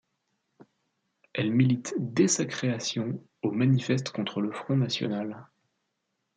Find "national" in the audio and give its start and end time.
4.77-5.47